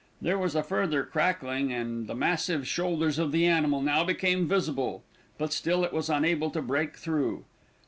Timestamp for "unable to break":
6.09-6.97